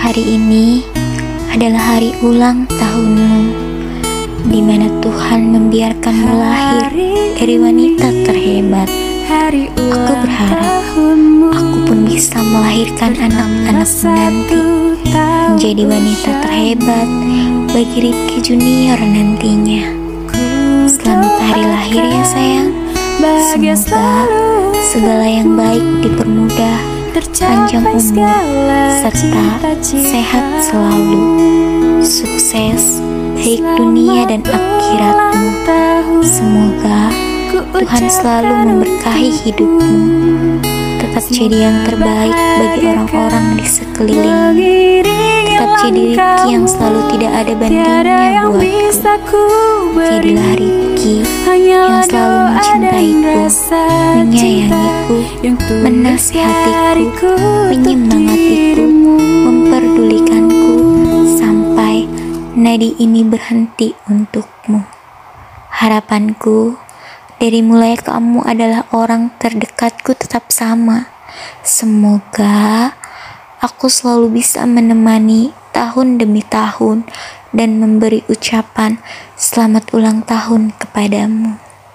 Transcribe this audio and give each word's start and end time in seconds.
Hari 0.00 0.24
ini 0.24 0.80
adalah 1.52 1.92
hari 1.92 2.16
ulang 2.24 2.64
tahunmu, 2.72 3.52
di 4.48 4.64
mana 4.64 4.88
Tuhan 5.04 5.52
membiarkanmu 5.52 6.40
lahir 6.40 6.88
dari 7.36 7.60
wanita 7.60 8.08
terhebat. 8.24 8.88
Aku 9.76 10.12
berharap 10.24 10.72
aku 11.52 11.76
pun 11.84 12.08
bisa 12.08 12.40
melahirkan 12.40 13.12
anak-anakmu 13.12 14.08
nanti 14.08 14.60
menjadi 15.52 15.84
wanita 15.84 16.30
terhebat 16.48 17.08
bagi 17.68 17.98
Rifki 18.08 18.38
Junior 18.40 18.96
nantinya. 18.96 19.84
Selamat 20.88 21.34
hari 21.44 21.64
lahir 21.68 22.02
ya 22.08 22.24
sayang. 22.24 22.72
Semoga 23.52 24.24
segala 24.80 25.28
yang 25.28 25.60
baik 25.60 25.84
dipermudah, 26.00 26.99
panjang 27.10 27.82
umur, 27.90 28.38
serta 29.02 29.74
sehat 29.82 30.44
selalu. 30.62 31.22
Sukses 32.06 33.02
baik 33.34 33.62
dunia 33.74 34.30
dan 34.30 34.40
akhiratmu. 34.46 35.50
Semoga 36.22 37.10
Tuhan 37.50 38.04
selalu 38.06 38.52
memberkahi 38.70 39.30
hidupmu. 39.42 39.98
Tetap 41.02 41.24
jadi 41.34 41.56
yang 41.66 41.76
terbaik 41.82 42.36
bagi 42.36 42.86
orang-orang 42.86 43.46
di 43.58 43.66
sekelilingmu. 43.66 45.02
Tetap 45.50 45.70
jadi 45.82 46.02
Rifki 46.14 46.48
yang 46.54 46.66
selalu 46.70 47.00
tidak 47.16 47.32
ada 47.34 47.52
bandingnya 47.58 48.42
buatku. 48.46 49.44
Jadilah 49.98 50.79
menyayangiku, 53.30 55.16
menasihatiku, 55.86 57.30
menyemangatiku, 57.70 58.84
memperdulikanku 59.46 60.74
sampai 61.38 62.10
nadi 62.58 62.98
ini 62.98 63.22
berhenti 63.22 63.94
untukmu. 64.10 64.82
Harapanku 65.70 66.74
dari 67.38 67.62
mulai 67.62 67.96
kamu 67.96 68.44
adalah 68.44 68.84
orang 68.92 69.32
terdekatku 69.38 70.12
tetap 70.18 70.50
sama. 70.50 71.08
Semoga 71.62 72.92
aku 73.62 73.86
selalu 73.86 74.42
bisa 74.42 74.66
menemani 74.66 75.54
tahun 75.70 76.18
demi 76.18 76.42
tahun 76.44 77.06
dan 77.54 77.80
memberi 77.80 78.26
ucapan 78.28 78.98
selamat 79.38 79.94
ulang 79.96 80.20
tahun 80.26 80.74
kepadamu. 80.76 81.69